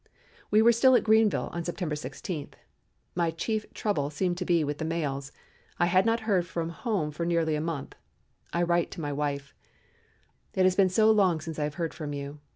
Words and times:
We 0.49 0.63
were 0.63 0.71
still 0.71 0.95
at 0.95 1.03
Greenville 1.03 1.49
on 1.53 1.63
September 1.63 1.95
16. 1.95 2.55
My 3.13 3.29
chief 3.29 3.71
trouble 3.71 4.09
seemed 4.09 4.35
to 4.39 4.45
be 4.45 4.63
with 4.63 4.79
the 4.79 4.83
mails. 4.83 5.31
I 5.77 5.85
had 5.85 6.07
not 6.07 6.21
heard 6.21 6.47
from 6.47 6.69
home 6.69 7.11
for 7.11 7.23
nearly 7.23 7.53
a 7.53 7.61
month. 7.61 7.93
I 8.51 8.63
write 8.63 8.97
my 8.97 9.13
wife: 9.13 9.53
"It 10.55 10.63
has 10.63 10.75
been 10.75 10.89
so 10.89 11.11
long 11.11 11.39
since 11.39 11.59
I 11.59 11.65
have 11.65 11.75
heard 11.75 11.93
from 11.93 12.13
you. 12.13 12.39